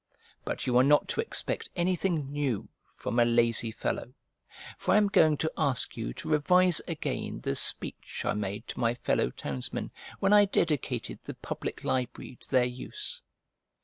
[0.43, 2.67] But you are not to expect anything new
[2.97, 4.15] from a lazy fellow,
[4.79, 8.79] for I am going to ask you to revise again the speech I made to
[8.79, 13.21] my fellow townsmen when I dedicated the public library to their use.